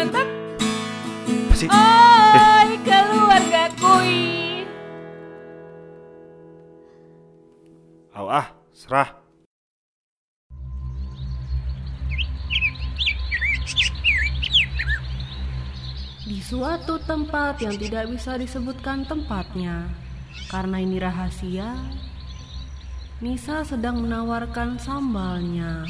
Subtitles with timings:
[0.00, 0.08] Oi,
[2.88, 4.64] keluarga kui.
[8.16, 9.12] Aw ah, serah.
[16.24, 19.84] Di suatu tempat yang tidak bisa disebutkan tempatnya,
[20.48, 21.76] karena ini rahasia,
[23.20, 25.84] Nisa sedang menawarkan sambalnya.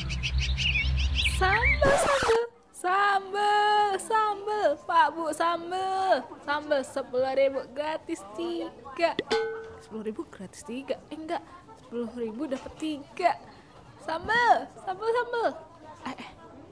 [1.39, 2.40] Sambel, sambel,
[2.80, 9.12] sambel, sambel, Pak Bu, sambel, sambel sepuluh ribu gratis tiga,
[9.84, 11.45] sepuluh ribu gratis tiga, eh enggak,
[11.77, 13.37] sepuluh ribu dapat tiga,
[14.01, 15.48] sambel, sambel, sambel,
[16.09, 16.30] eh, eh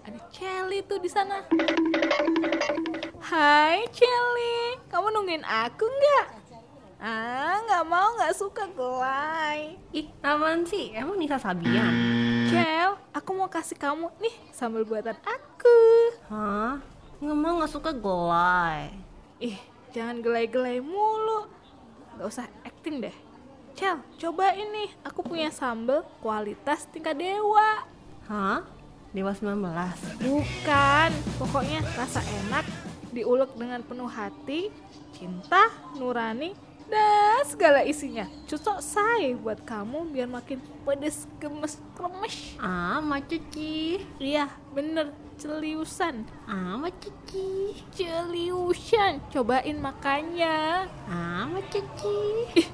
[0.09, 1.45] ada Celi tuh di sana.
[3.21, 6.27] Hai Celi, kamu nungguin aku nggak?
[7.05, 9.77] Ah, nggak mau, nggak suka gelai.
[9.93, 10.89] Ih, apaan sih?
[10.97, 11.93] Emang Nisa Sabian?
[12.49, 15.48] Cel, aku mau kasih kamu nih sambal buatan aku.
[16.29, 16.77] Hah?
[17.25, 18.93] Mau nggak suka gulai.
[19.41, 19.57] Ih,
[19.97, 21.49] jangan gelai-gelai mulu.
[22.21, 23.17] Gak usah acting deh.
[23.73, 24.93] Cel, coba ini.
[25.09, 27.89] Aku punya sambal kualitas tingkat dewa.
[28.29, 28.61] Hah?
[29.17, 29.57] Dewa 19?
[30.21, 32.69] Bukan, pokoknya rasa enak,
[33.09, 34.69] diulek dengan penuh hati,
[35.17, 36.53] cinta, nurani,
[36.93, 38.29] dan segala isinya.
[38.45, 42.61] Cocok say buat kamu biar makin pedes, gemes, kremes.
[42.61, 44.05] Ah, ma cuci.
[44.21, 46.27] Iya, bener, celiusan.
[46.51, 47.79] Ah, ma cuci.
[47.95, 50.91] Celiusan, cobain makanya.
[51.07, 52.19] Ah, ma cuci.
[52.59, 52.69] Ih,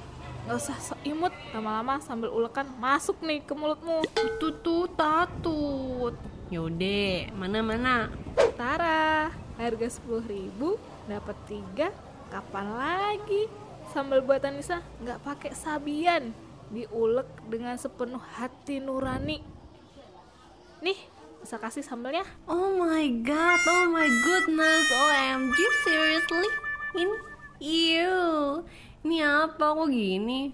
[0.49, 4.01] gak usah sok imut, lama-lama sambil ulekan masuk nih ke mulutmu.
[4.41, 6.17] Tuh tuh tatut.
[6.49, 8.09] Yaudah, mana-mana.
[8.57, 9.29] Tara,
[9.61, 11.93] harga 10.000 ribu, dapat tiga,
[12.33, 13.45] kapan lagi?
[13.93, 16.33] Sambal buatan Nisa nggak pakai sabian,
[16.73, 19.39] diulek dengan sepenuh hati nurani.
[20.81, 20.99] Nih,
[21.45, 22.25] bisa kasih sambalnya?
[22.49, 26.49] Oh my god, oh my goodness, OMG, seriously?
[26.97, 27.15] Ini,
[27.61, 28.65] ew,
[29.05, 30.49] ini apa kok gini?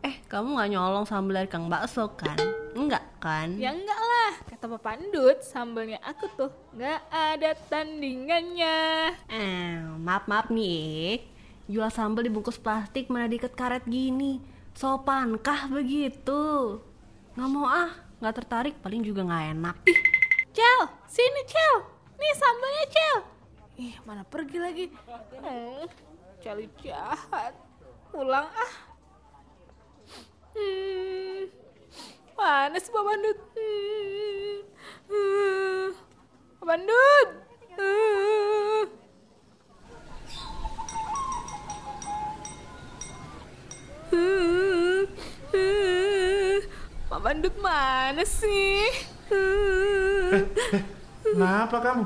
[0.00, 2.40] Eh, kamu gak nyolong sambal dari Kang Bakso kan?
[2.72, 3.52] Enggak kan?
[3.60, 9.12] Ya enggak lah, kata Pak Pandut, sambalnya aku tuh nggak ada tandingannya.
[9.28, 11.18] Eh, maaf-maaf nih, eh.
[11.68, 14.40] Jual sambal dibungkus plastik mana diikat karet gini?
[14.72, 16.80] Sopankah begitu?
[17.36, 17.92] Nggak mau ah,
[18.24, 19.76] nggak tertarik, paling juga nggak enak.
[20.50, 21.76] Cel, sini Cel,
[22.18, 23.18] nih sambalnya Cel.
[23.78, 24.86] Ih, mana pergi lagi?
[25.38, 25.86] Hmm,
[26.42, 27.54] Celi jahat.
[28.10, 28.74] Pulang ah.
[30.50, 31.46] Hmm,
[32.34, 33.38] mana sih Pak Bandut?
[33.54, 34.58] Hmm,
[35.06, 35.86] hmm,
[36.58, 37.28] Pak Bandut.
[37.78, 38.84] Hmm.
[44.10, 45.00] Hmm,
[45.54, 46.54] hmm,
[47.06, 48.90] Pak Bandut mana sih?
[49.30, 50.09] Hmm.
[51.24, 52.04] Kenapa kamu?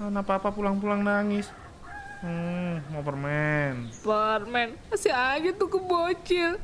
[0.00, 1.52] Kenapa apa pulang-pulang nangis?
[2.20, 3.88] Hmm, mau permen.
[4.04, 6.60] Permen, masih aja tuh kebocil.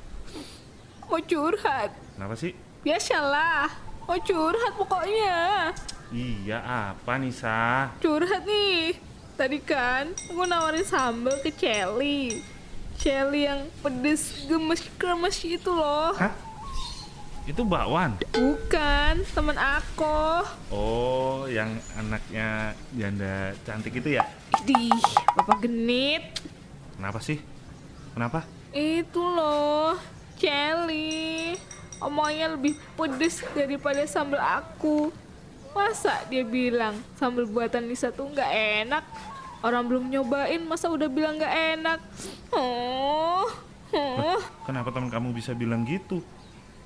[1.08, 1.92] Mau curhat.
[2.16, 2.52] Kenapa sih?
[2.84, 3.72] Biasalah,
[4.04, 5.72] mau curhat pokoknya.
[6.12, 7.90] Iya, apa Nisa?
[7.98, 9.00] Curhat nih.
[9.36, 12.40] Tadi kan aku nawarin sambal ke Celi.
[12.96, 16.16] Celi yang pedes, gemes, kremes itu loh.
[16.16, 16.32] Hah?
[17.46, 18.18] Itu bakwan?
[18.34, 20.42] Bukan, teman aku.
[20.74, 24.26] Oh, yang anaknya janda cantik itu ya?
[24.66, 24.90] Di,
[25.38, 26.42] Bapak Genit.
[26.98, 27.38] Kenapa sih?
[28.18, 28.42] Kenapa?
[28.74, 29.94] Itu loh,
[30.34, 31.54] Celi.
[32.02, 35.14] Omongnya lebih pedes daripada sambal aku.
[35.70, 38.52] Masa dia bilang sambal buatan Nisa tuh nggak
[38.82, 39.06] enak?
[39.62, 42.02] Orang belum nyobain, masa udah bilang nggak enak?
[42.50, 43.46] Oh,
[43.94, 44.40] oh.
[44.66, 46.26] Kenapa teman kamu bisa bilang gitu?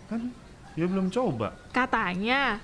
[0.04, 1.54] Kan dia belum coba.
[1.70, 2.58] Katanya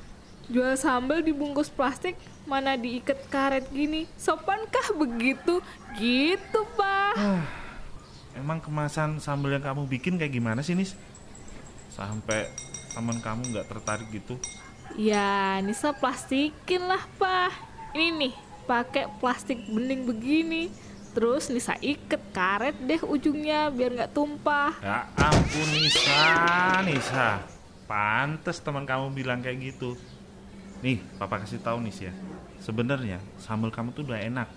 [0.47, 2.15] jual sambal dibungkus plastik
[2.47, 5.59] mana diikat karet gini sopankah begitu
[5.99, 7.43] gitu pak Ah,
[8.33, 10.95] Emang kemasan sambal yang kamu bikin kayak gimana sih, Nis?
[11.89, 12.47] Sampai
[12.93, 14.39] teman kamu nggak tertarik gitu?
[14.95, 17.51] ya Nisa plastikin lah pak
[17.93, 20.71] ini nih pakai plastik bening begini
[21.11, 26.23] terus Nisa iket karet deh ujungnya biar nggak tumpah Ya ampun Nisa,
[26.87, 27.56] Nisa.
[27.87, 29.95] Pantes teman kamu bilang kayak gitu.
[30.83, 32.13] Nih, papa kasih tahu Nis ya.
[32.59, 34.49] Sebenarnya sambal kamu tuh udah enak.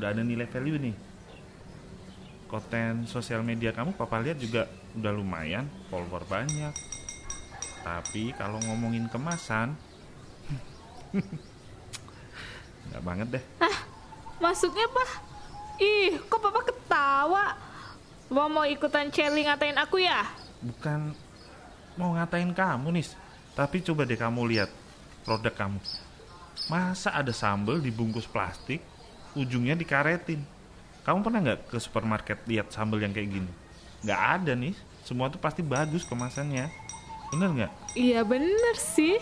[0.00, 0.96] Udah ada nilai value nih.
[2.48, 4.66] Konten sosial media kamu papa lihat juga
[4.96, 6.72] udah lumayan, follower banyak.
[7.84, 9.76] Tapi kalau ngomongin kemasan
[12.90, 13.44] nggak banget deh.
[14.42, 15.10] masuknya pak
[15.78, 17.44] ih kok papa ketawa
[18.24, 20.26] Papa mau ikutan Celi ngatain aku ya
[20.64, 21.14] Bukan
[21.94, 23.06] mau ngatain kamu nih,
[23.54, 24.70] tapi coba deh kamu lihat
[25.22, 25.78] produk kamu.
[26.70, 28.82] Masa ada sambal dibungkus plastik,
[29.34, 30.42] ujungnya dikaretin.
[31.04, 33.52] Kamu pernah nggak ke supermarket lihat sambal yang kayak gini?
[34.02, 34.74] Nggak ada nih.
[35.04, 36.72] Semua tuh pasti bagus kemasannya.
[37.28, 37.72] Bener nggak?
[37.92, 39.20] Iya bener sih.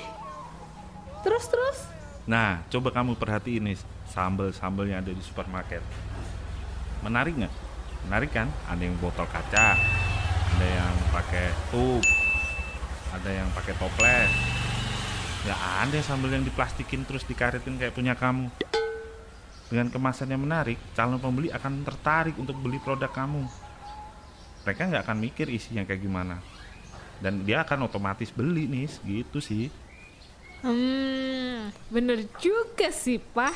[1.26, 1.78] Terus terus.
[2.22, 3.78] Nah, coba kamu perhatiin nih
[4.14, 5.82] sambal-sambal yang ada di supermarket.
[7.02, 7.54] Menarik nggak?
[8.06, 8.46] Menarik kan?
[8.70, 9.74] Ada yang botol kaca,
[10.54, 12.06] ada yang pakai tube,
[13.12, 14.32] ada yang pakai toples.
[15.42, 18.48] Nggak ada sambal yang diplastikin terus dikaretin kayak punya kamu.
[19.68, 23.44] Dengan kemasan yang menarik, calon pembeli akan tertarik untuk beli produk kamu.
[24.64, 26.40] Mereka nggak akan mikir isinya kayak gimana.
[27.22, 29.72] Dan dia akan otomatis beli nih, gitu sih.
[30.60, 33.54] Hmm, bener juga sih, Pak.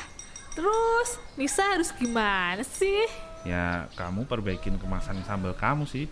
[0.57, 3.27] Terus, Nisa harus gimana sih?
[3.47, 6.11] ya kamu perbaikin kemasan sambal kamu sih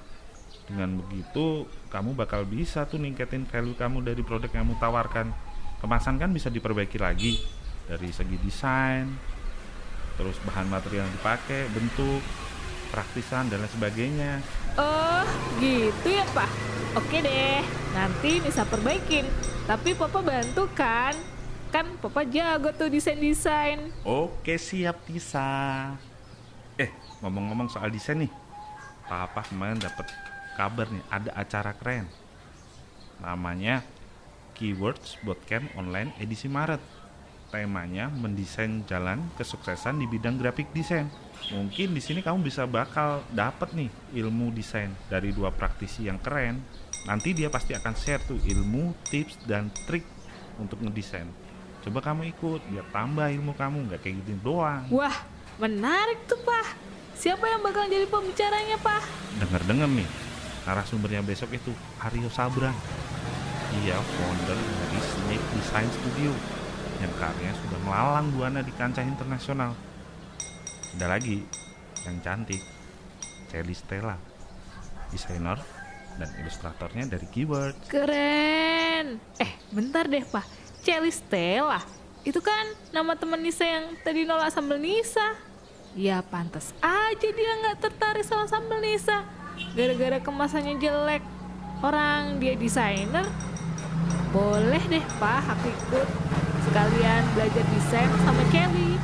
[0.66, 5.30] dengan begitu kamu bakal bisa tuh ningkatin value kamu dari produk yang kamu tawarkan
[5.78, 7.38] kemasan kan bisa diperbaiki lagi
[7.86, 9.06] dari segi desain
[10.16, 12.22] terus bahan material yang dipakai bentuk
[12.90, 14.34] praktisan dan lain sebagainya
[14.76, 15.24] Oh,
[15.56, 16.52] gitu ya, Pak.
[17.00, 19.24] Oke deh, nanti Nisa perbaikin.
[19.64, 21.16] Tapi Papa bantu kan?
[21.72, 23.80] Kan Papa jago tuh desain-desain.
[24.04, 25.96] oke siap Tisa
[26.76, 28.32] eh ngomong-ngomong soal desain nih
[29.02, 30.12] papa kemarin dapat
[30.56, 32.08] kabar nih ada acara keren.
[33.20, 33.84] Namanya
[34.56, 36.80] Keywords Bootcamp Online edisi Maret.
[37.52, 41.08] Temanya mendesain jalan kesuksesan di bidang grafik desain.
[41.54, 43.88] Mungkin di sini kamu bisa bakal dapat nih
[44.18, 46.60] ilmu desain dari dua praktisi yang keren.
[47.06, 50.04] Nanti dia pasti akan share tuh ilmu tips dan trik
[50.58, 51.30] untuk ngedesain.
[51.86, 54.90] Coba kamu ikut biar tambah ilmu kamu nggak kayak gitu doang.
[54.90, 55.14] Wah,
[55.62, 56.74] menarik tuh, Pak.
[57.14, 59.04] Siapa yang bakal jadi pembicaranya, Pak?
[59.38, 60.10] Dengar-dengar nih,
[60.66, 61.72] narasumbernya besok itu
[62.02, 62.76] Aryo Sabrang.
[63.82, 66.32] Dia founder dari Snake Design Studio
[67.04, 69.78] yang karyanya sudah melalang buana di kancah internasional.
[70.96, 71.44] Ada lagi
[72.08, 72.62] yang cantik,
[73.52, 74.16] Celi Stella,
[75.12, 75.60] desainer
[76.16, 77.92] dan ilustratornya dari Keyword.
[77.92, 79.20] Keren.
[79.38, 80.48] Eh, bentar deh, Pak.
[80.82, 81.84] Celi Stella.
[82.24, 82.66] Itu kan
[82.96, 85.36] nama teman Nisa yang tadi nolak sambal Nisa.
[85.94, 89.45] Ya, pantas aja dia nggak tertarik sama sambal Nisa.
[89.76, 91.24] Gara-gara kemasannya jelek.
[91.84, 93.28] Orang dia desainer.
[94.32, 96.08] Boleh deh, Pak, aku ikut.
[96.68, 99.00] Sekalian belajar desain sama Kelly.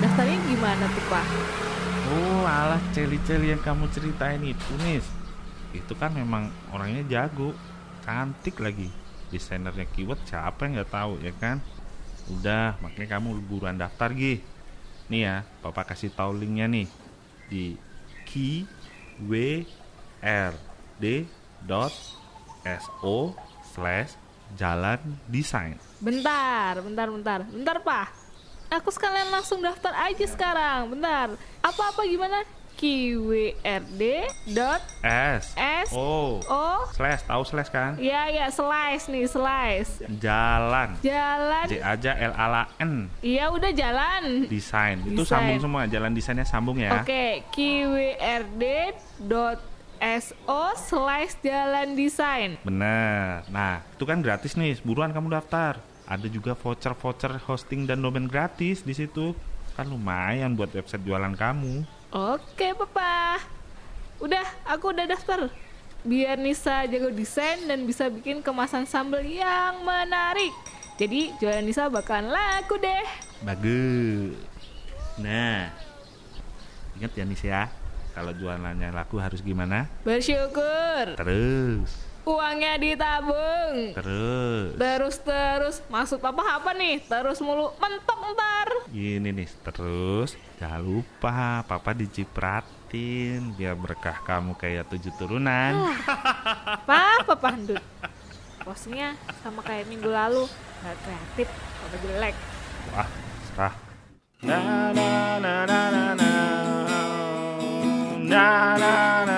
[0.00, 1.26] Daftarnya gimana tuh, Pak?
[2.04, 5.00] Oh alah celi-celi yang kamu ceritain itu nih
[5.72, 7.56] Itu kan memang orangnya jago
[8.04, 8.92] Cantik lagi
[9.32, 11.64] Desainernya keyword siapa yang nggak tahu ya kan
[12.28, 14.44] Udah makanya kamu buruan daftar Gi
[15.08, 16.86] Nih ya papa kasih tahu linknya nih
[17.48, 17.80] Di
[18.28, 18.68] key
[19.22, 19.62] w
[20.22, 20.52] r
[20.98, 21.28] d
[21.66, 21.94] dot
[22.64, 23.34] s o
[23.74, 24.16] slash
[24.54, 27.40] jalan desain Bentar, bentar, bentar.
[27.48, 28.12] Bentar, Pak.
[28.68, 30.92] Aku sekalian langsung daftar aja sekarang.
[30.92, 31.32] Bentar.
[31.64, 32.44] Apa-apa gimana?
[32.78, 34.02] QWRD
[34.54, 35.54] dot S.
[35.56, 36.66] S O O.
[36.94, 37.96] Slash tahu slash kan?
[37.98, 40.04] Ya ya slice nih slice.
[40.18, 40.98] Jalan.
[41.00, 41.66] Jalan.
[41.70, 43.08] J aja L A L A N.
[43.24, 44.46] Iya udah jalan.
[44.50, 45.00] Desain.
[45.06, 47.00] Itu sambung semua jalan desainnya sambung ya.
[47.00, 48.64] Oke QWRD
[49.24, 49.58] dot
[50.02, 52.60] SO slice jalan desain.
[52.60, 53.46] Bener.
[53.48, 55.80] Nah itu kan gratis nih buruan kamu daftar.
[56.04, 59.32] Ada juga voucher voucher hosting dan domain gratis di situ.
[59.74, 61.82] Kan lumayan buat website jualan kamu
[62.14, 63.42] Oke papa.
[64.22, 65.50] Udah aku udah daftar.
[66.06, 70.54] Biar Nisa jago desain dan bisa bikin kemasan sambal yang menarik.
[70.94, 73.02] Jadi jualan Nisa bakalan laku deh.
[73.42, 74.38] Bagus.
[75.18, 75.74] Nah
[76.94, 77.66] ingat ya Nis ya.
[78.14, 79.90] Kalau jualannya laku harus gimana?
[80.06, 81.18] Bersyukur.
[81.18, 83.92] Terus Uangnya ditabung.
[83.92, 84.80] Terus.
[84.80, 85.76] Terus terus.
[85.92, 87.04] Maksud papa apa nih?
[87.04, 87.76] Terus mulu.
[87.76, 88.68] Mentok ntar.
[88.88, 90.32] Gini nih, terus.
[90.56, 95.92] Jangan lupa papa dicipratin biar berkah kamu kayak tujuh turunan.
[96.88, 97.84] Papa pandut.
[98.64, 99.12] Posnya
[99.44, 100.48] sama kayak minggu lalu.
[100.80, 102.36] Gak kreatif Papa jelek.
[102.96, 103.08] Wah,
[103.52, 103.74] serah.
[104.40, 104.60] Na
[104.96, 105.08] na
[105.40, 106.32] na na na na.
[108.24, 108.44] Na
[108.80, 108.80] na.
[108.80, 108.94] Na na
[109.28, 109.33] na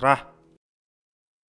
[0.00, 0.20] ስራሕ